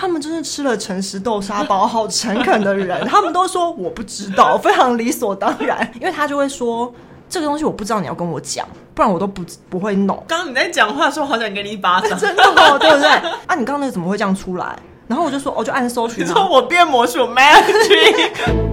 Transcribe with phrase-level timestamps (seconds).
[0.00, 3.04] 他们真是吃了诚实豆沙包，好诚恳的人。
[3.06, 5.86] 他们都说我不知道，非常理所当然。
[6.00, 6.90] 因为他就会说
[7.28, 10.16] 这个东西我不知道，你要跟我讲，不然我都不不会弄。
[10.26, 13.08] 刚刚你在讲话的时候，好想给你一巴掌， 真的哦，对不对？
[13.10, 14.74] 啊，你刚刚那个怎么会这样出来？
[15.06, 18.69] 然后我就说，我就按搜寻，说我变魔术 magic。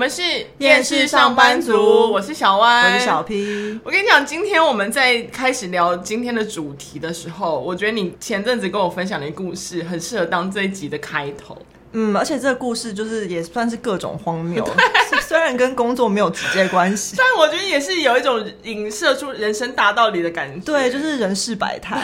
[0.00, 0.22] 们是
[0.56, 3.78] 电视上班族，我是小歪，我是小 P。
[3.84, 11.54] 我跟你讲，今天我们在开始聊今天的主题的时候，我觉得你前阵子跟我分享的一个故事，很适合当这一集的开头。
[11.92, 14.66] 嗯，而且这个故事就是也算是各种荒谬，
[15.10, 20.60] 虽然跟工作没有直接关系，但我觉得也是有一种影射出人生大道理的感觉。
[20.64, 21.98] 对，就是人世百态。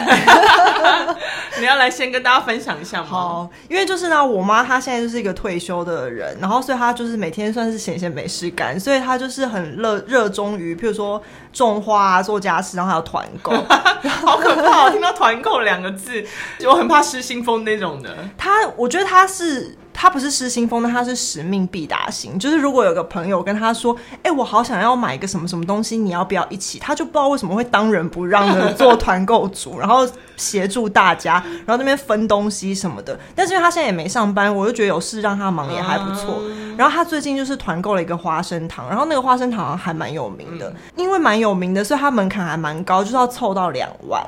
[1.59, 3.07] 你要来先跟大家分享一下吗？
[3.09, 13.51] 好，因为就是呢，我妈她现在就是一个退休的人，然后所以她就是每天算是闲闲没事干，所以她就是很热热衷于，譬如说种花啊、做家事，然后还有团购。
[14.07, 14.85] 好可怕！
[14.85, 16.23] 我听到团购两个字，
[16.65, 18.15] 我很怕失心疯那种的。
[18.37, 19.75] 她，我觉得她是。
[19.99, 22.37] 他不是失心疯，但他是使命必达型。
[22.37, 33.19] 就是如果有个朋友跟他说：“哎、欸，我好想要买一个什么什么东西，你要不要一起？”他就不知道为什么会当仁不让的做团购组， 然后协助大家，然后那边分东西什么的。
[33.33, 36.43] 但是因为他现在也没上班，我就觉得有事让他忙也还不错。
[36.77, 44.23] 然后他最近就是团购了一个花生糖，然后那个花生糖还蛮有名的，因为蛮有名的，所以他门槛还蛮高，就是要凑到两万。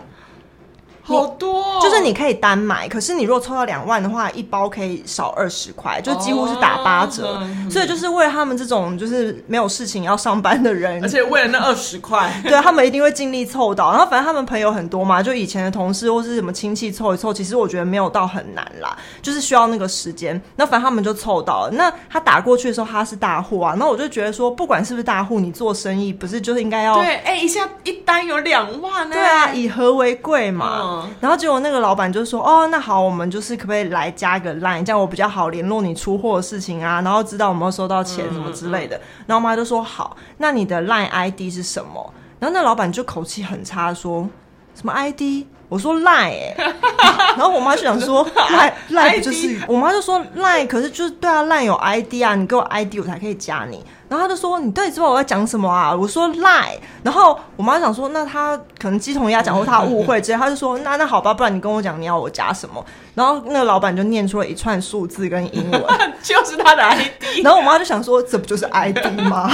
[1.17, 7.35] 好多、哦，就是你可以单买，可是你如果抽到两万的话，一包可以少二十块，就几乎是打八折。
[7.39, 13.91] Oh, 所以就是为了他们这种就是没有事情要上班的人，而且为了那二十块， 对，他们一定会尽力凑到。
[13.91, 20.39] 然后反正他们朋友很多嘛，就以前的同事或是什么亲戚凑一凑，其实我觉得没有到很难啦，就是需要那个时间。
[20.55, 21.71] 那反正他们就凑到了。
[21.71, 27.05] 那他打过去的时候，他是大户啊，那我就觉得说，不管是不是大户，你做生意不是就是应该要对？
[27.05, 29.19] 哎、欸，一下一单有两万呢、欸？
[29.19, 30.79] 对啊，以和为贵嘛。
[30.81, 38.95] 嗯然后结果那个老板就说：“哦，那好，我们就是可不可以来加个 line，这样我比较好联络你出货的事情啊，然后知道有没有收到钱什么之类的。
[38.97, 44.27] 嗯”然后我妈就说：“好，那你的 line ID 是什么？”然后那老板就口气很差说
[44.75, 46.55] ：“什么 ID？” 我说欸、
[47.37, 53.85] 然后我妈就想说 line line 就是我妈就说 line，可是就是对啊，line 有 ID 啊，你给我 ID 我才可以加你。
[54.09, 55.93] 然后她就说你到底知道我在讲什么啊？
[55.95, 62.83] 我说 line，然后我妈想说那她可能鸡同鸭讲或她误会，直接他就说那那好吧，不然你跟我讲你要我加什么？
[63.13, 65.83] 然后那个老板就念出了一串数字跟英文，
[66.23, 67.43] 就是他的 ID。
[67.43, 69.51] 然后我妈就想说这不就是 ID 吗？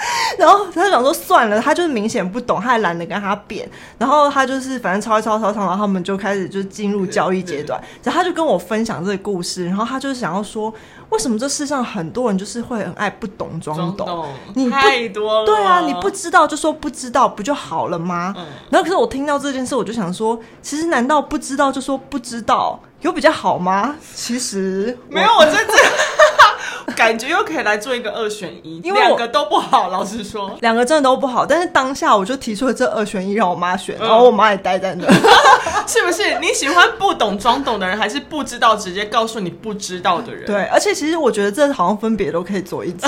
[0.38, 3.68] 然后他就想说算了，他就是明显不懂，他还懒得跟他辩。
[3.98, 7.80] 然后他就是反正抄一抄抄抄，然后他们就开始就进入交易阶段。
[8.02, 10.72] 然后他就跟我分享这个故事，然后他就是想要说，
[11.10, 14.06] 为什么这世上很多人就是会很爱不懂装懂？
[14.06, 18.34] 懂你不太多了，对啊，你不知道就说不知道，不就好了吗？
[18.38, 18.46] 嗯。
[18.70, 23.96] 然后可是我听到这件事，我就想说，其实难道不知道就说不知道有比较好吗？
[24.14, 25.74] 其实没有，我真的。
[27.00, 29.88] 感觉又可以来做一个二选一，因为两个都不好。
[29.88, 31.46] 老实说，两个真的都不好。
[31.46, 35.06] 但是当下我就提出了这二选一，让我妈选，然后我妈也待在那。
[35.88, 40.44] 是不是你喜欢不懂装懂的人，还是不知道直接告诉你不知道的人？
[40.44, 43.06] 对，而且其实我觉得这好像分别都可以做一集。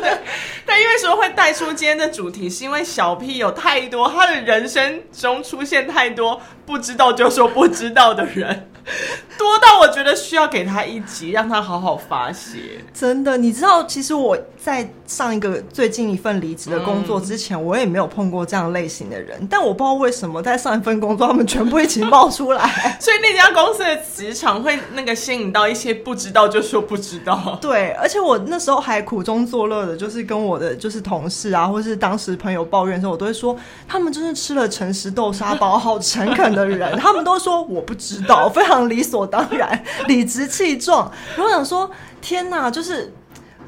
[0.64, 8.67] 但因为说会带出今天的主题，是因为小 P 有太多他的人生中出现太多不知道就说不知道的人。
[9.38, 12.58] 多到我觉得需要给他一集，让他好好发泄。
[12.92, 19.46] 真的，你知道，其实我在上一个最近一份离职的工作之前，嗯，我也没有碰过这样类型的人。
[19.48, 22.68] 但我不知道为什么，在上一份工作，他们全部一起冒出来。
[22.98, 27.56] 所以那家公司的职场会那个吸引到一些不知道就说不知道。
[27.62, 33.56] 对，而且我那时候还苦中作乐的，就是跟我的就是同事啊，或是当时朋友抱怨的时候，我都会说，
[33.86, 36.98] 他们真是吃了诚实豆沙包，好诚恳的人。
[36.98, 38.77] 他们都说我不知道，非常。
[38.86, 41.10] 理所当然， 理直气壮。
[41.36, 41.90] 我想说，
[42.20, 43.12] 天哪，就是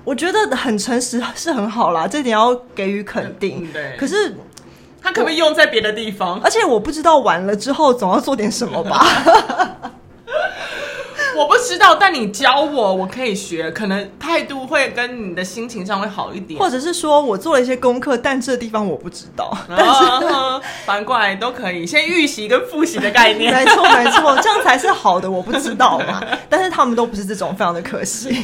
[0.05, 3.67] 我觉得很诚实是很好啦，这点要给予肯定。
[3.73, 4.37] 对，可是
[5.03, 6.39] 他可不可以用在别的地方？
[6.45, 9.07] 而且我不知道完了之后总要做点什么吧。
[11.41, 25.31] 我不知道，但你教我，我可以学，可能态度会跟你的心情上会好一点，或者是说我做了一些功课，但这地方我不知道，但是、啊、反过来都可以，先预习跟复习的概念，没错没错，这样才是好的。
[25.31, 28.37] 我不知道嘛， 但是他们都不是这种，非常的可惜。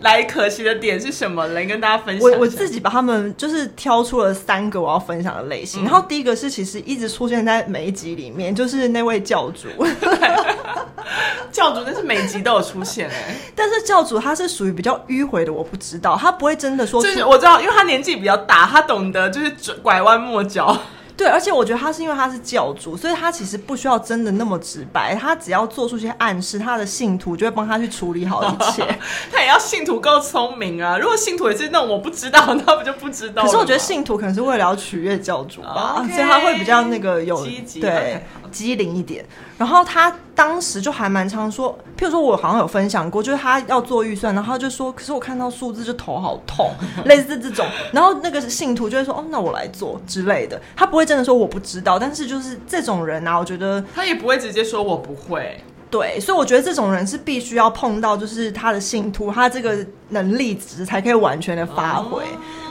[0.00, 1.46] 来，可惜的点是什么？
[1.48, 2.30] 来跟大家分享。
[2.30, 9.68] 我我自己把他们就是挑出了三个我要分享的类型，嗯、然后第一个是其实一直出现在每一集里面，就是那位教主。
[11.52, 17.02] 教主，那是每集都有出现哎，但是教主他是属于比较迂回的，我不知道，他不会真的说。
[17.02, 20.76] 就是我知道，因为他年纪比较大，他懂得就是拐弯抹角。
[21.16, 28.86] 对，而且我觉得他是因为他是教主，所以他其实不需要真的那么直白，他只要做出一些暗示，他的信徒就会帮他去处理好一切。
[29.32, 30.98] 他也要信徒够聪明啊！
[30.98, 33.42] 如果信徒也是那种我不知道， 那不就不知道？
[33.42, 38.22] 可是我觉得信徒可能是为了要取悦教主吧，okay, 所以他会比较那个有积极对。
[38.52, 39.22] 机灵一点，
[39.58, 46.70] 然后他当时就还蛮常说，譬如说我好像有分享过，就是他要做预算，然后他就说，可是我看到数字就头好痛，
[47.04, 55.58] 类似这种，然后那个信徒就会说，哦，那我来做之类的，他不会真的说我不知道，但是就是这种人啊，我觉得他也不会直接说我不会。
[55.88, 62.24] 对，所以我觉得这种人是必须要碰到，就是他的信徒，他这个能力值才可以完全的发挥。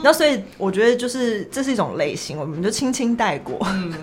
[0.04, 3.58] 然后，所以我觉得就是这是一种类型，我们就轻轻带过。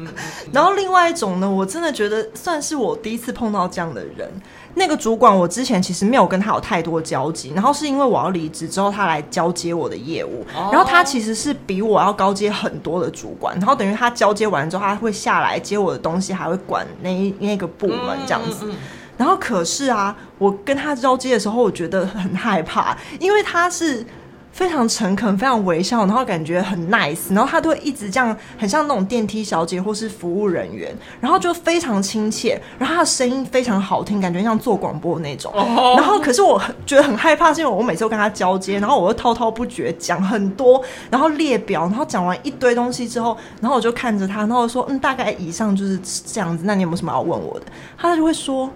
[0.50, 4.28] 然后另外一种呢，我真的觉得算是我第一次碰到这样的人。
[4.74, 10.44] 那个主管，我之前其实没有跟他有太多交集，然后是因为我要离职之后，他来交接我的业务。
[10.70, 18.70] 然后他其实是比我要高阶很多的主管，然后等于他交接完之后，他会下来接我的东西，还会管那那个部门这样子。
[19.18, 24.04] 然后可是啊，我跟他交接的时候，我觉得很害怕，因为他是
[24.52, 35.52] 非常诚恳、非常微笑，然后感觉很 nice，然后他都会一直这样，很像那种电梯小姐或是服务人员，然后就非常亲切，然后他的声音非常好听，感觉像做广播那种。
[35.96, 46.64] 然后可是我觉得很害怕，是因为我每次都跟他交接，然后我又滔滔不绝讲很多，然后列表，然后讲完一堆东西之后，然后我就看着他，然后我说：“嗯，大概以上就是这样子。
[46.66, 47.66] 那你有没有什么要问我的？”
[47.96, 48.70] 他就会说。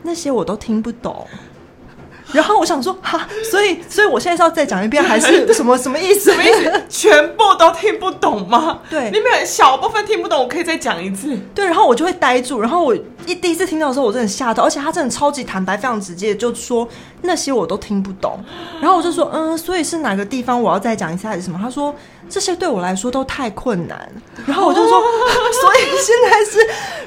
[0.00, 1.26] 那些我都听不懂，
[2.32, 6.30] 然后我想说哈，所以所以我现在是要再讲一遍，还是什么什么意思？
[6.30, 6.82] 什么意思？
[6.88, 8.80] 全部都听不懂吗？
[8.90, 11.36] 对，你们小部分听不懂，我可以再讲一次。
[11.54, 12.94] 对，然后我就会呆住，然后我
[13.26, 16.86] 一第一次听到的时候，我真的吓到，而且他真的超级坦白，非常直接，就说
[17.22, 18.38] 那些我都听不懂。
[18.80, 21.58] 然后我就说嗯，所以是哪个地方我要再讲一次还是什么？
[21.60, 21.94] 他说
[22.28, 24.10] 这些对我来说都太困难。
[24.46, 25.02] 然后我就说，哦、
[25.60, 26.58] 所以现在是，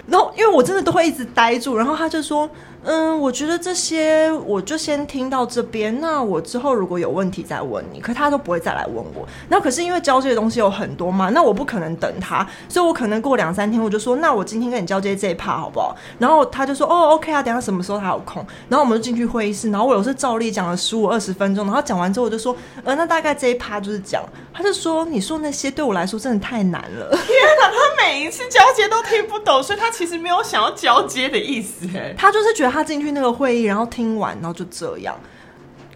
[0.07, 2.49] 然后因为我真的都会一直呆住，然后他就说。
[2.83, 6.01] 嗯，我觉得这些我就先听到这边。
[6.01, 9.23] 那我之后如果有问题再问你，可他都不会再来问我。
[9.49, 15.95] 那可是因为交接的东西有很多嘛，那我不可能等他，所以我可能过两三天我就说，那我今天跟你交接这一趴好不好？
[16.17, 18.43] 然后他就说，哦，OK 啊，等下什么时候他有空？
[18.67, 24.23] 然后我们就进去会议室，然后我有时照例讲了十五二十分钟，然后讲完之后我就说，呃，那大概这一趴就是讲。
[24.53, 27.09] 他就说，你说那些对我来说真的太难了。
[27.11, 31.87] 天哪，他每一次交接都听不懂，所以他其实没有想要交接的意思。
[31.95, 32.71] 哎，他就是觉得。
[32.71, 35.13] 他进去那个会议，然后听完，然后就这样，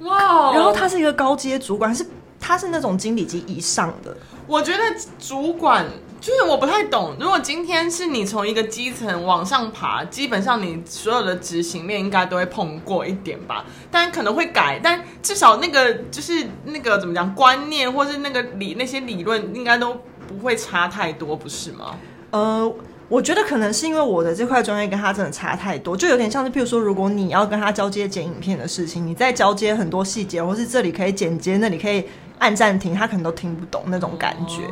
[0.01, 0.51] 哇！
[0.53, 2.05] 然后他是一个高阶主管，是
[2.37, 4.13] 他是那种经理级以上的。
[4.45, 4.83] 我觉得
[5.17, 5.85] 主管
[6.25, 7.15] 就是我不太懂。
[7.19, 19.95] 如果今天是你从一个基层往上爬，基本上你所有的执行面应该都会碰过一点吧，但可能会改，但至少那个就是那个怎么讲观念，或是那个理那些理论，应该都
[20.27, 21.95] 不会差太多，不是吗？
[22.31, 22.73] 呃。
[23.07, 32.03] 我觉得可能是因为我的这块专业跟他真的差太多，就有点像是，譬如说，如果你要跟他交接剪影片的事情，你在交接很多细节，或是这里可以剪接，那里可以
[32.39, 34.63] 按暂停，他可能都听不懂那种感觉。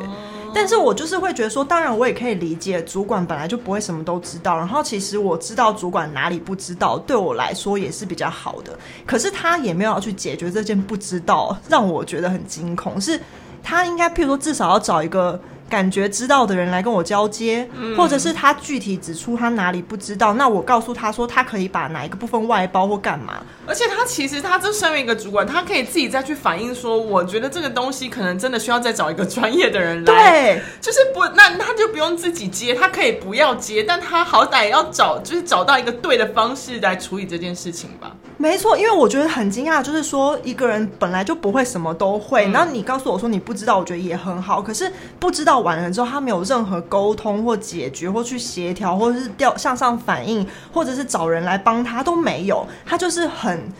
[0.54, 8.78] 但是我就是会觉得说，当然我也可以理解，主管本来就不会什么都知道，然后其实我知道主管哪里不知道，对我来说也是比较好的。
[9.04, 13.00] 可是他也没有要去解决这件不知道，让我觉得很惊恐。
[13.00, 13.20] 是
[13.62, 15.40] 他应该譬如说，至少要找一个。
[15.68, 23.42] 感觉知道的人来跟我交接，嗯，或者是他具体指出他哪里不知道，那我告诉他说他可以把哪一个部分外包或干嘛。
[23.66, 30.30] 而且他其实他这身为一个主管，他可以自己再去反映说，我觉得这个东西可能真的需要再找一个专业的人来。
[30.30, 38.14] 对，就是不，那他就不用自己接，他可以不要接，但他好歹要找，就是找到一个对的方式来处理这件事情吧。
[38.36, 44.60] 没错，因为我觉得很惊讶，就是说一个人本来就不会什么都会，嗯，然后你告诉我说你不知道，我觉得也很好。
[44.60, 53.72] 可是不知道完了之后，他没有任何沟通或解决或去协调，或者是调向上反应，或者是找人来帮他都没有，他就是很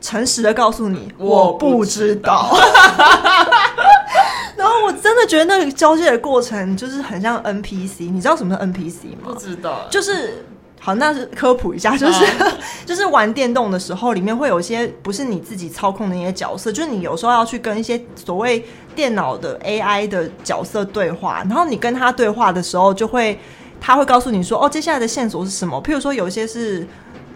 [0.00, 2.50] 诚实的告诉你我不知道。
[4.56, 9.22] 然后我真的觉得那个交接的过程就是很像 NPC，你知道什么是 NPC 吗？
[9.24, 10.44] 不知道，就是。
[10.84, 12.52] 好，那是科普一下，就是、uh.
[12.84, 18.64] 就是玩电动的时候，里面会有一些不是你自己操控的一些角色，就是你有时候要去跟一些所谓
[18.96, 23.38] 电脑的 AI 的角色对话，然后你跟他对话的时候，就会
[23.80, 25.80] 他会告诉你说，哦，接下来的线索是什么？
[25.84, 26.84] 譬如说，有一些是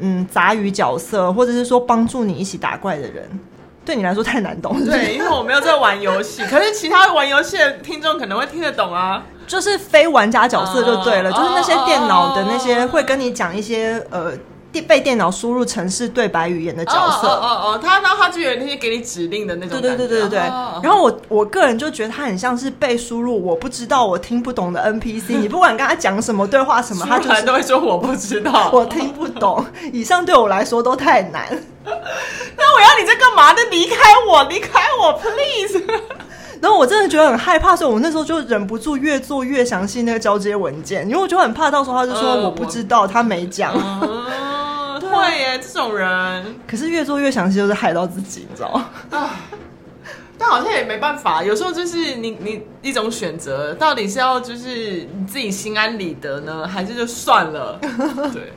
[0.01, 3.31] 嗯杂鱼角色，或者是说帮助你一起打怪的人。
[3.85, 6.43] 对你来说太难懂，对，因为我没有在玩游戏。
[6.47, 14.33] 可是其他玩游戏的听众可能会听得懂啊，就是非玩家角色就对了，uh, 就是那些电脑的那些会跟你讲一些呃。
[14.87, 17.27] 被电脑输入城市对白语言的角色。
[17.27, 19.81] 哦哦哦，他然后他就有那些给你指令的那种。
[19.81, 20.39] 对对对对对。
[20.39, 25.33] 然后我我个人就觉得他很像是被输入我不知道我听不懂的 NPC。
[25.41, 29.65] 你不管跟他讲什么对话什么，他就是都会说我不知道，我听不懂。
[29.95, 31.47] 以上对我来说都太难。
[31.87, 33.55] 那我要你在干嘛？
[33.57, 33.97] 那离开
[34.29, 35.83] 我，离开我，please。
[36.61, 43.73] 然后我真的觉得很害怕，所以我那时候就忍不住越做越详细那个交接文件，因为我就很怕到时候他就说我不知道，他没讲。
[45.07, 46.57] 会耶，这种人。
[46.67, 48.91] 可是越做越详细，就是害到自己，你知道吗？
[50.39, 57.79] 但好像也没办法，有时候就是你你一种选择，到底是要就是你自己心安理得呢，还是就算了？
[58.35, 58.53] 对。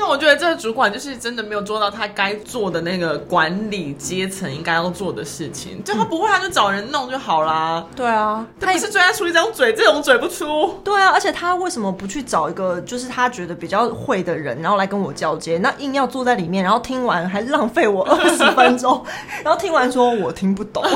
[0.00, 5.84] 但我觉得这个主管就是真的没有做到他该做的那个管理阶层应该要做的事情。
[5.84, 7.84] 就他不会，他就找人弄就好啦。
[7.94, 10.80] 对啊，他不是最爱出一张嘴，这种嘴不出。
[10.82, 15.58] 对啊，而且他为什么不去找一个就是他觉得比较会的人，然后来跟我交接？
[15.58, 19.04] 那硬要坐在里面，然后听完还浪费我二十分钟，
[19.44, 20.82] 然后听完说我听不懂，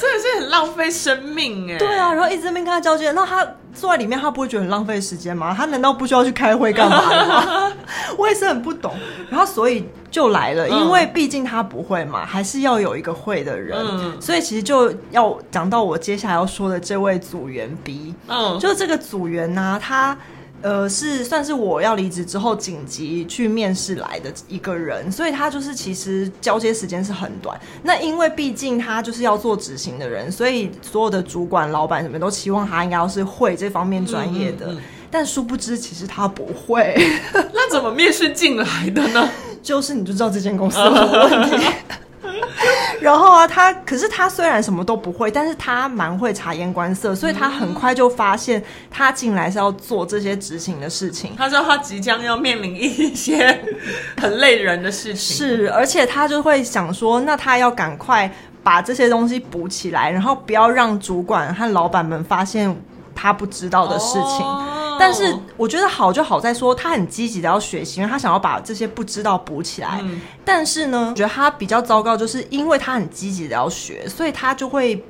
[0.00, 1.78] 真的是很浪费生命哎。
[1.78, 3.46] 对啊，然后一直在那边跟他交接，那他。
[3.78, 5.54] 坐在里面，他不会觉得很浪费时间吗？
[5.56, 7.72] 他难道不需要去开会干嘛吗？
[8.18, 8.92] 我也是很不懂。
[9.30, 13.78] 然后所以就来了，因为毕竟他不会嘛，还是要有一个会的人。
[13.78, 18.14] 嗯、所以其实就要讲到我接下来要说的这位组员 B。
[18.26, 20.16] 嗯，就是这个组员呢、啊，他。
[20.60, 27.58] 呃，是算是我要离职之后紧急去面试来的一个人，所以他就是其实交接时间是很短。
[27.82, 34.66] 那因为毕竟他就是要做执行的人，所以所有的主管、老板什么都期望他应该要是会这方面专业的。
[34.66, 36.94] 嗯嗯嗯、但殊不知，其实他不会。
[37.54, 39.30] 那怎么面试进来的呢？
[39.62, 41.66] 就是你就知道这间公司有什么问题。
[43.00, 51.34] 然后啊，他可是他虽然什么都不会，但是他蛮会察言观色，所以他很快就发现他进来是要做这些执行的事情。
[51.36, 53.60] 他知道他即将要面临一些
[54.20, 58.30] 很累人的事情，是，而且他就会想说，那他要赶快
[58.62, 62.74] 把这些东西补起来，然后不要让主管和老板们发现
[63.14, 64.44] 他不知道的事情。
[64.44, 64.64] 哦
[64.98, 70.00] 但是我觉得好就好在说他很积极的要学习，因为他想要把这些不知道补起来。
[70.02, 75.04] 嗯、但是呢，我觉得他比较糟糕，就是因为他很积极的要学，所以他就会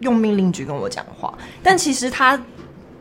[0.00, 1.32] 用命令句跟我讲话。
[1.62, 2.40] 但其实他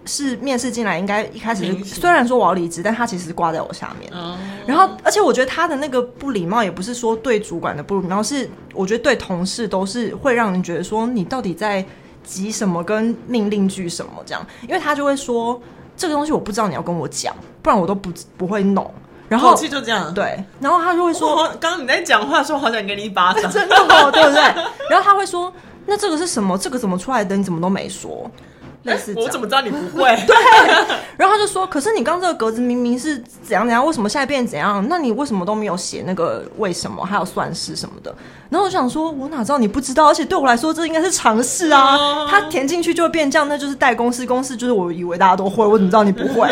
[0.06, 4.12] 是面试进来，应该一开始虽然说我要离职，但他其实挂在我下面。
[4.14, 11.86] 嗯、然后，而且我觉得他的那个不礼貌，也不是说对主管的不礼貌，是我觉得对同事都是会让人觉得说你到底在
[12.24, 15.62] 急什么，跟命令句什么这样，因为他就会说。
[16.02, 17.32] 这个东西我不知道，你要跟我讲，
[17.62, 18.92] 不然我都不不会弄。
[19.30, 20.44] 然后就这样，对。
[20.60, 23.44] 然后他就会说：“刚刚你在讲话的时候，好想给你一巴掌。
[23.54, 24.42] ”真的吗，对不对？
[24.90, 25.54] 然后他会说
[25.86, 26.58] ：“那这个是什么？
[26.58, 27.38] 这个怎么出来的？
[27.38, 28.30] 你怎么都没说？”
[28.84, 30.16] 类似我怎么知道你不会？
[30.26, 30.36] 对。
[31.18, 34.84] 然后他就说：“可是你刚这个格子明明是怎样怎样，为什么现在变怎样？
[34.90, 38.14] 那你为什么都没有写那个为什么还有算式什么的？”
[38.50, 40.08] 然后我想说：“我哪知道你不知道？
[40.08, 41.96] 而且对我来说，这应该是常识啊。
[41.96, 46.50] 嗯、他填进去就会变这样，那就是代公式，公式就是我以为大家都会，我怎么知道你不会？”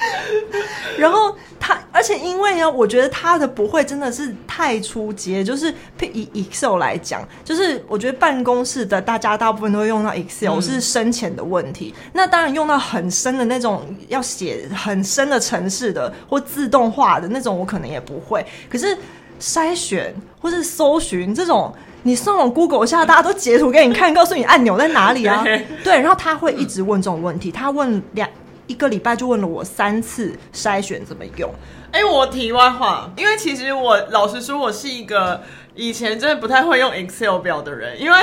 [0.98, 1.34] 然后。
[1.66, 11.92] 他，而且因为呢，我觉得他的不会真的是太初阶，就是以 Excel 来讲，就是我觉得办公室的大家大部分都会用到 Excel，是深浅的问题。
[11.96, 18.46] 嗯、那当然用到很深的那种，要写很深的城市的或自动化的那种，我可能也不会。
[18.70, 18.96] 可是
[19.40, 25.42] 筛选或是搜寻这种，你上网 Google 下，大家都截图给你看，告诉你按钮在哪里啊？
[25.82, 28.28] 对，然后他会一直问这种问题，他问两。
[28.66, 31.50] 一个礼拜就问了我三次筛选怎么用。
[31.92, 35.42] 哎，我题外话，因为其实我老实说，我是一个
[35.74, 38.18] 以前真的不太会用 Excel 表的人，因为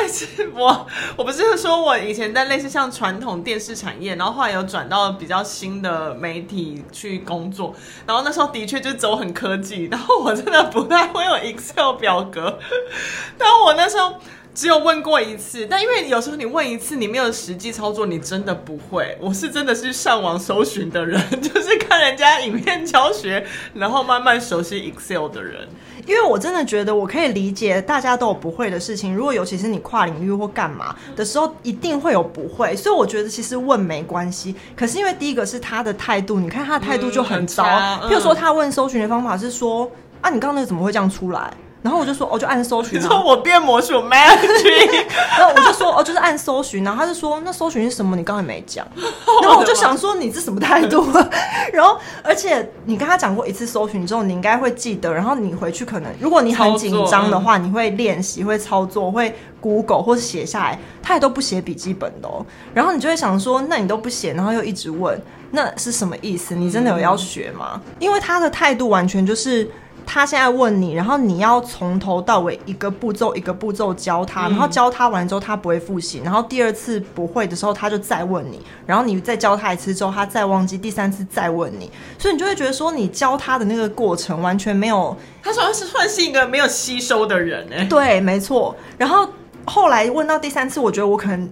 [0.53, 7.73] 我 我不是说我以前在类似像传统电视产业，然后后来有转到比较新的媒体去工作，
[8.05, 12.59] 然后那时候的确就走很科技，然后我真的不太会用 Excel 表格，
[13.39, 14.13] 但我那时候。
[14.53, 19.17] 只有问过一次，但因为有时候你问一次，你没有实际操作，你真的不会。
[19.19, 25.67] 我是真的是上网搜寻的人， 就是看人家影片教学，然后慢慢熟悉 Excel 的人。
[26.05, 32.75] 因为我真的觉得我可以理解大家都有不会的事情，如果尤其是你跨领域或干嘛的时候，一定会有不会。
[32.75, 34.53] 所以我觉得其实问没关系。
[34.75, 37.63] 可是因为第一个是他的态度，你看他的态度就很糟。
[37.63, 38.13] 嗯，很差。
[38.13, 41.51] 譬如说他问搜寻的方法是说啊，你刚刚那个怎么会这样出来？
[41.83, 42.97] 然后我就说，哦，就按搜寻。
[42.97, 45.05] 你说我变魔术 magic，
[45.37, 46.81] 然后我就说，哦，就是按搜寻。
[46.81, 48.15] 然后他就说，那搜寻是什么？
[48.15, 48.87] 你刚才没讲。
[49.43, 51.05] 然后我就想说，你这什么态度？
[51.73, 55.13] 然后，而且你跟他讲过一次搜寻之后，你应该会记得。
[55.13, 60.79] 然后你回去可能，如果你很紧张的话，你会练习，会操作，会 Google 或者写下来。
[61.01, 62.45] 他也都不写笔记本的哦。
[62.73, 65.21] 然后你就会想说，那你都不写，然后又一直问，
[65.51, 66.55] 那是什么意思？
[66.55, 67.81] 你真的有要学吗？
[67.99, 69.69] 因为他的态度完全就是。
[70.05, 88.75] 他现在问你，然后你要从头到尾一个步骤一个步骤教他，然后教他完之后他不会复习，然后第二次不会的时候他就再问你，然后你再教他一次之后他再忘记，第三次再问你，所以你就会觉得说你教他的那个过程完全没有，他算是算是一个没有吸收的人哎，对，没错。
[88.97, 89.27] 然后
[89.65, 91.49] 后来问到第三次，我觉得我可能。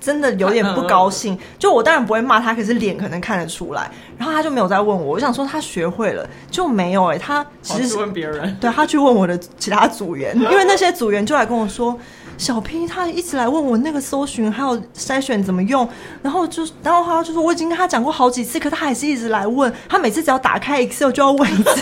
[0.00, 3.90] 真的有点不高兴，就我当然不会骂他，可是脸可能看得出来。
[4.16, 11.98] 然后他就没有再问我，我想说他学会了就没有哎、欸，他其实是问别人， 对，他去问我的其他组员， 因为那些组员就来跟我说，
[12.36, 15.88] 小 P 他一直来问我那个搜寻还有筛选怎么用，
[16.22, 21.70] 然后就然后他就说我已经跟他讲过好几次，可他还是一直来问，他每次只要打开 Excel 就要问一次。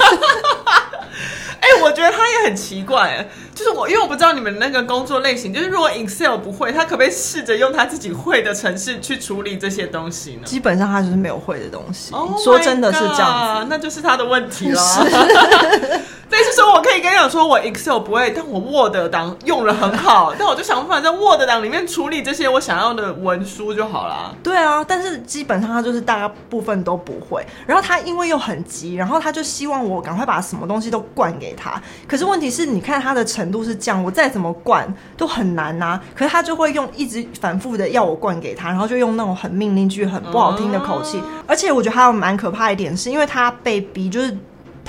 [1.61, 10.43] 哎、欸，我觉得他也很奇怪，就是我，因为我不知道你们那个工作类型，就是如果 Excel 不会，他可不可以试着用他自己会的程式去处理这些东西呢？
[10.45, 12.15] 基本上他就是没有会的东西。
[12.15, 14.81] Oh、说真的是这样子，那就是他的问题了。
[16.31, 24.35] 但是说，我可以跟你讲，说我 Excel 不会，但我 Word 档用了很好， 但我就想办法在 Word 档里面处理这些我想要的文书就好了。
[24.43, 27.45] 对啊，但是基本上他就是大部分都不会。
[27.67, 31.83] 然后他因为又很急，然后他就希望我赶快把什么东西都灌给他。
[32.07, 34.87] 可是问题是，你看他的程度是这样，我再怎么灌
[35.17, 36.05] 都很难呐、啊。
[36.15, 41.23] 可是他就会用一直反复的要我灌给他，然后就用那种很命令句、很不好听的口气。
[41.47, 44.37] 而且我觉得还有蛮可怕一点，是因为他被逼就是。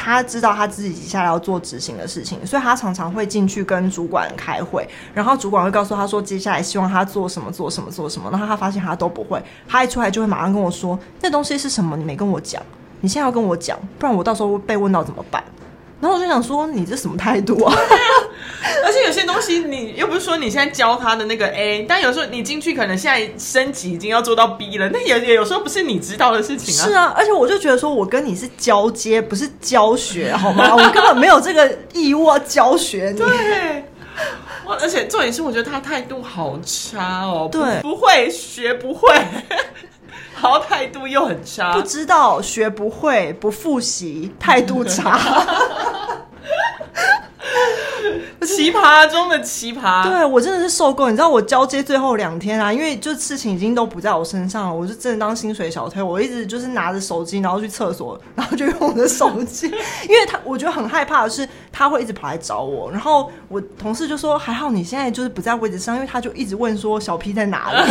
[0.01, 11.97] 他知道他自己接下来要做执行的事情，所以他常常会进去跟主管开会，然后主管会告诉他说，接下来希望他做什么做什么做什么，然后他发现他都不会，他一出来就会马上跟我说，那东西是什么？
[11.97, 12.63] 你没跟我讲，
[13.01, 15.43] 你现在要跟我讲，不然我到时候被问到怎么办？
[15.99, 17.75] 然后我就想说，你这什么态度啊？
[18.83, 26.85] 而且有些东西，你又不是说你现在教他的那个 A，但有时候你进去可能现在升级已经要做到 B 了，那也也有时候不是你知道的事情啊。
[26.85, 30.75] 是啊，而且我就觉得说，我跟你是交接，不是教学，好吗？
[30.77, 33.17] 我根本没有这个义务要教学你。
[33.19, 33.85] 对，
[34.65, 39.07] 我而且重点是，我觉得他态度好差哦，对，不，不会学不会。
[40.41, 45.19] 然后态度又很差，不知道学不会，不复习，态度差，
[48.45, 50.03] 奇葩中的奇葩。
[50.03, 67.77] 对，我真的是受够，你知道我交接最后两天啊，因为就事情已经都不在我身上了，我就真的当薪水小偷，我一直就是拿着手机，然后去厕所，然后就用我的手机，因为他我觉得很害怕的是他会一直跑来找我，然后我同事就说还好你现在就是不在位置上，因为他就一直问说小 P 在哪里。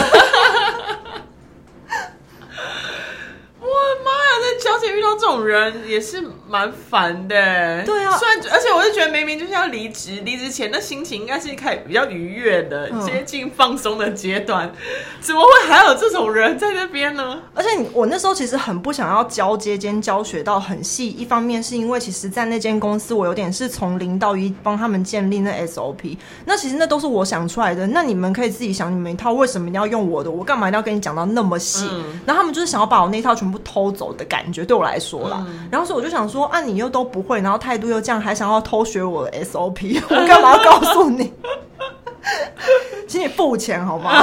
[4.70, 7.82] 而且遇到这种人也是蛮烦的。
[7.84, 14.70] 对啊，虽然而且我就觉得明明就是要离职，离职前的心情应该是开比较愉悦的，嗯、接近放松的阶段，
[15.20, 17.40] 怎么会还有这种人在那边呢？
[17.54, 30.30] 而且我那时候其实很不想要交接间教学到很细，一方面是因为其实，在那间公司我有点是从零到一帮他们建立那 SOP，那其实那都是我想出来的，那你们可以自己想你们一套，为什么你要用我的？
[30.30, 31.86] 我干嘛一定要跟你讲到那么细？
[31.90, 34.64] 嗯、然后他们就是想要把我那套全部偷走的感觉。
[34.64, 41.32] 对我来说啦，嗯、然后所以我就想说啊，你又都不会，然后态度又这样，还想要偷学我的 SOP， 我干嘛要告诉你？
[43.08, 44.22] 请你付钱好吗？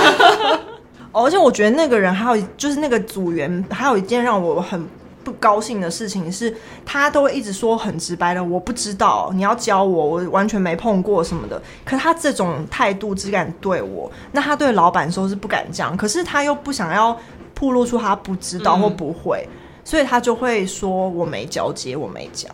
[1.11, 4.87] 而 且我觉得那个人还有就是那个组员，还有一件让我很
[5.23, 6.55] 不高兴的事情是，
[6.85, 11.59] 他都会一直说很直白的，我不知道，你要教我，我完全没碰过什么的。
[11.83, 17.17] 可他这种态度只敢对我，那他对老板说是不敢这样，可是他又不想要
[17.55, 19.47] 暴露出他不知道或不会。
[19.49, 22.53] 嗯所以他就会说我没交接，我没讲。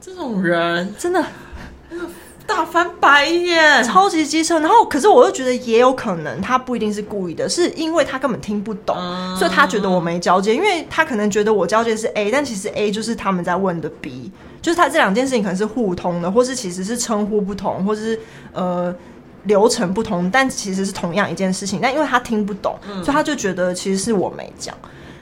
[0.00, 1.24] 这种人真的
[2.46, 4.60] 大翻白眼，超级机车。
[4.60, 10.54] 然后，可是我又觉得也有可能他不一定是故意的，是因为他根本听不懂，嗯、所以他觉得我没交接。
[10.54, 14.30] 因为他可能觉得我交接是 A，但其实 A 就是他们在问的 B，
[14.62, 18.18] 就是他这两件事情可能是互通的，或是其实是称呼不同，或是
[18.52, 18.94] 呃
[19.44, 21.80] 流程不同，但其实是同样一件事情。
[21.82, 24.74] 但因为他听不懂，嗯、所以他就觉得其实是我没讲。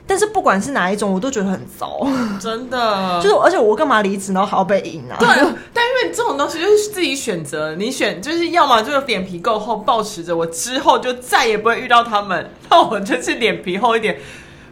[0.09, 2.07] 但是不管是哪一种，我都觉得很糟，
[2.41, 3.19] 真的。
[3.21, 5.17] 就是，而且我干嘛离职，然后还要被赢啊？
[5.19, 5.27] 对，
[5.75, 14.17] 但因为这种东西就是自己选择，你选就是要么就是脸皮够厚，保持着我之后就再也不会遇到他们， 那我就是脸皮厚一点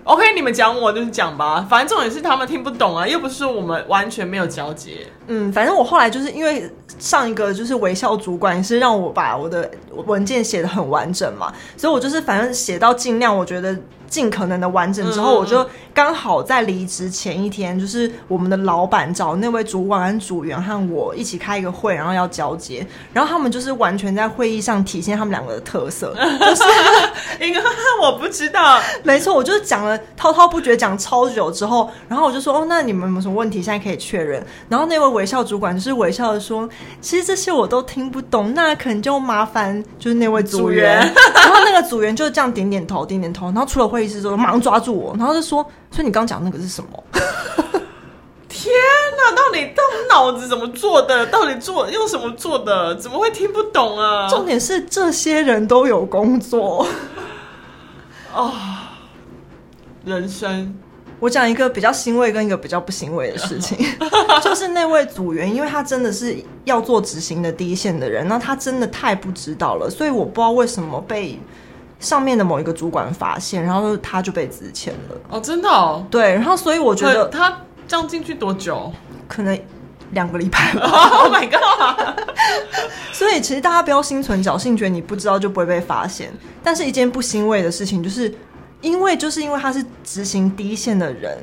[0.05, 5.07] ，OK，你们讲我就是讲吧，反正重点是他们听不懂啊，又不是说我们完全没有交接。
[5.27, 6.70] 嗯，反正我后来就是因为
[7.01, 9.68] 上一个就是微笑主管是让我把我的
[10.07, 13.77] 文件写的很完整嘛，所以我就是反正写到尽量我觉得。
[14.14, 26.62] 尽可能的完整之后，我就刚好在离职前一天，就是我们的老板找那位主管跟组员和我一起开一个会，然后要交接，然后他们就是完全在会议上体现他们两个的特色， 就是
[27.44, 27.61] 一个
[28.00, 33.61] 我不知道，没错，我就是讲了滔滔不绝讲超久之后，然后我就说哦，那你们有什么问题？
[33.61, 34.40] 现在可以确认。
[34.68, 36.68] 然后那位微笑主管就是微笑的说，
[37.00, 46.90] 其实这些我都听不懂，那可能就麻烦就是那位组员，组员然后那个组员就这样点点头，点点头，然后除了会议室之后，马上抓住我，然后就说：“所以你刚讲那个是什么？”
[48.48, 48.72] 天
[49.18, 49.34] 哪！
[49.34, 51.26] 到底他们脑子怎么做的？
[51.26, 52.94] 到底做用什么做的？
[52.94, 54.28] 怎么会听不懂啊？
[54.28, 56.86] 重点是这些人都有工作
[58.32, 58.92] 啊。
[60.04, 60.78] 人生，
[61.18, 63.76] 我讲一个比较欣慰跟一个比较不欣慰的事情，
[64.42, 71.38] 就是那位组员，因为他真的是要做执行的第一线的人，那他真的太不知道了，所以我不知道为什么被。
[72.00, 75.20] 上面的某一个主管发现，然后他就被辞遣了。
[75.30, 76.07] 哦，真的哦。
[76.11, 78.92] 对，然后所以我觉得他这样进去多久？
[79.26, 79.59] 可能
[80.11, 80.83] 两个礼拜吧。
[81.24, 82.18] Oh my god！
[83.12, 86.30] 所以其实大家不要心存侥幸，觉得你不知道就不会被发现。
[86.62, 88.33] 但是一件不欣慰的事情，就是
[88.80, 91.38] 因为就是因为他是执行第一线的人，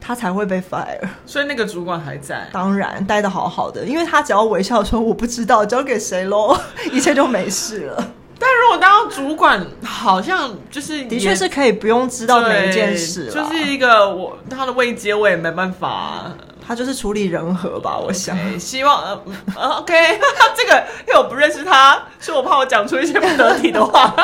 [0.00, 1.00] 他才会被 fire。
[1.24, 2.46] 所以那个主管还在？
[2.52, 6.56] 当然，待的好好的，因为他只要微笑说我不知道，交给谁喽，
[6.92, 8.10] 一切就没事了。
[8.38, 16.30] 但如果当主管，好像就是的确是可以不用知道每一件事，就是一个我他的位阶我也没办法，
[16.66, 18.36] 他就是处理人和吧，我想。
[18.36, 19.18] Okay, 希望
[19.54, 19.94] ，OK，
[20.54, 24.14] 这个因为我不认识他，所以我怕我讲出一些不得体的话。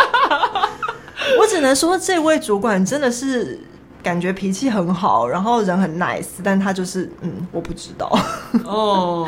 [1.39, 3.59] 我只能说，这位主管真的是
[4.03, 8.11] 感觉脾气很好，然后人很 nice，但他就是嗯，我不知道
[8.65, 9.27] 哦。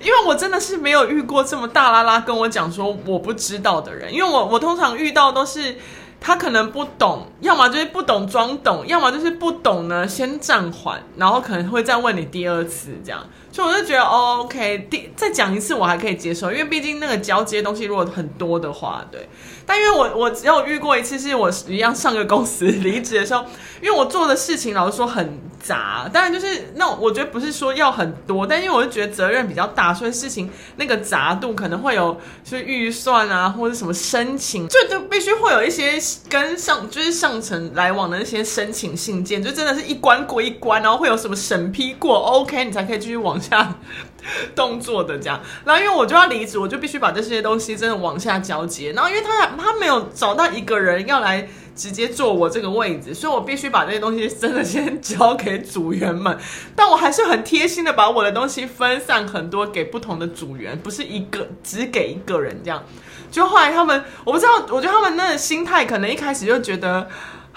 [0.00, 5.76] 因为我真的是没有遇过这么大拉拉跟我讲说我不知道的人，因为我我通常遇到都是
[6.18, 19.28] 他可能不懂，要么就是不懂装懂，要么就是不懂呢先暂缓，然后可能会再问你第二次这样，所以我就觉得、哦、OK，第再讲一次我还可以接受，因为毕竟那个交接东西如果很多的话，对。
[19.66, 23.44] 但因为我我只有遇过一次，是我一样上个公司离职的时候，
[23.80, 25.50] 因为我做的事情老实说很。
[25.62, 35.98] 杂，当然就是那，我觉得不是说要很多，但因为我就觉得责任比较大，所以事情那个杂度可能会有，就是预算啊，或者什么申请，就就必须会有一些
[36.30, 43.76] 跟上就是上层来往的那些申请信件，就真的是一关过一关，然后会有什么审批过，OK，你才可以继续往下
[44.54, 45.40] 动作的这样。
[45.64, 48.92] 然后因为我就要离职，我就必须把这些东西真的往下交接。
[48.92, 51.48] 然后因为他他没有找到一个人要来。
[51.76, 56.36] 直接坐我这个位置，所以我必须把这些东西真的先交给组员们。
[56.76, 62.82] 但我还是很贴心的把我的东西分散很多给不同的组员，不是一个只给一个人这样。
[63.30, 67.08] 就后来他们，我不知道，我觉得他们那个心态可能一开始就觉得。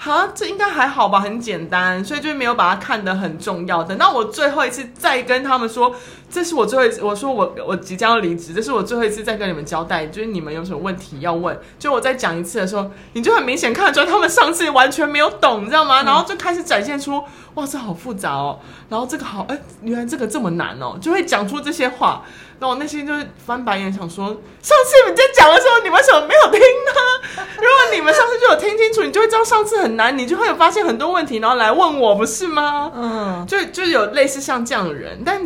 [0.04, 3.82] 哈，这应该还好吧，很简单，所以就没有把它看得很重要。
[3.82, 5.94] 等到我最后一次再跟他们说，
[6.34, 16.02] 这是我最后一次，我说我我即将要离职，这是我最后一次再跟你们交代，就是你们有什么问题要问，就我再讲一次的时候，你就很明显看得出来他们上次完全没有懂，你知道吗？
[16.02, 17.22] 然后就开始展现出，
[17.54, 22.24] 哇，这好复杂哦，然后这个好，哎，原来这个这么难哦，就会讲出这些话。
[22.58, 27.44] 那我内心就是翻白眼，想说，上次你们在讲的时候，你们为什么没有听呢？
[27.56, 32.90] 如果你们上次就有听清楚，你就会知道上次很难，你就会有发现很多问题，然后来问我，不是吗？
[32.92, 35.40] 嗯，就就有类似像这样的人，但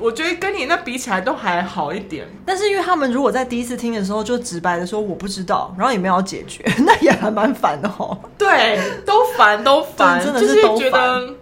[0.00, 2.26] 我觉得跟你那比起来都还好一点。
[2.46, 8.16] 但是因为他们如果在第一次听的时候就直白的说我不知道，然后也没有解决， 那也还蛮烦的哦。
[8.36, 11.20] 对，都烦都烦， 真的是都烦。
[11.20, 11.36] 就是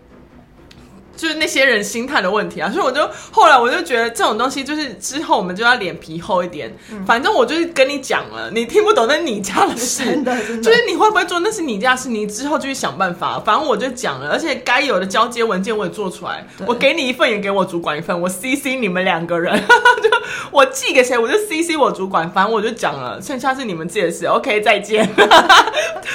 [1.35, 6.74] 那些人心态的问题啊，所以我就后来我就觉得这种东西就是之后我们就要脸皮厚一点。
[6.90, 10.62] 嗯、反正我就是跟你讲了，你听不懂那是你家的事，真的真的。
[10.62, 13.38] 就是你会不会做那是你家事，你之后就去想办法。
[13.40, 19.57] 反正我就讲了，而且该有的交接文件我也做出来，我给你一份也给我主管一份，我 CC 你们两个人，
[20.02, 20.11] 就
[20.50, 24.26] 我寄给谁我就 CC 我主管，反正我就讲了，剩下是你们自己的事。
[24.26, 25.07] OK，再见，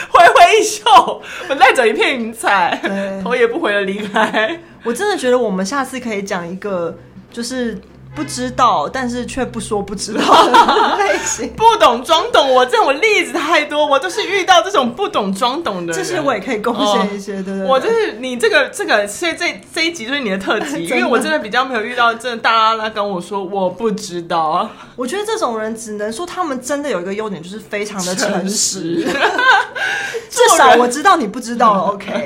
[0.09, 2.81] 挥挥衣袖，我带着一片云彩，
[3.23, 4.59] 头也不回的离开。
[4.83, 6.97] 我真的觉得我们下次可以讲一个，
[7.31, 7.79] 就是
[8.13, 12.53] 不知道，但是却不说不知道的 类型，不懂装懂。
[12.53, 15.95] 我这种例子太多，我都是遇到这种不懂装懂的人。
[15.95, 17.67] 这些我也可以贡献一些，哦、对，对对。
[17.67, 24.69] 我就是你这个这个，所以这这一集就是你的特辑， 因为我真的比较没有遇到真的大拉拉跟我说我不知道。
[24.97, 29.03] 我觉得这种人只能说他们真的有一个优点，就是非常的诚实。
[29.03, 29.19] 诚实
[30.29, 32.23] 至少我知道你不知道了，OK。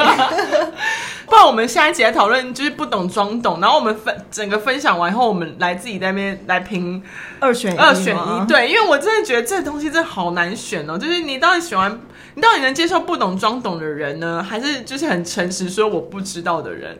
[1.35, 7.03] 不然我们下一集来讨论，就是不懂装懂，然后我们分整个分享完以后，我们来自己在那边来评
[7.41, 8.47] 二选一，二选一。
[8.47, 10.97] 对，因为我真的觉得这东西真的好难选哦。
[10.97, 11.99] 就是你到底喜欢，
[12.35, 16.97] 你到底能接受不懂装懂的人呢，还是就是很诚实说我不知道的人？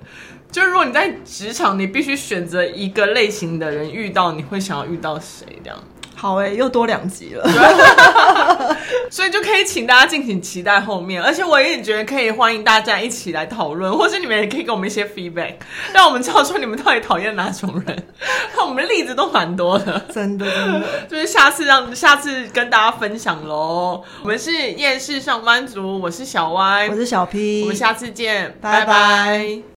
[0.52, 5.80] 就是如果你在职场，你必须选择一个类型的人遇到，你会想要遇到谁这样？
[6.16, 7.48] 好哎、欸，又多两集了，
[9.12, 11.22] 所以就可以请大家敬请期待后面。
[11.22, 15.56] 而且我也觉得可以欢迎大家一起来讨论，或是你们也可以给我们一些 feedback，
[15.94, 18.08] 让我们知道说你们到底讨厌哪种人。
[18.56, 24.02] 那 我们的例子都蛮多的，真的真的，就是下次让下次跟大家分享喽。
[24.22, 29.66] 我们是夜市上班族，我是小歪，我是小 P，我们下次见，拜拜。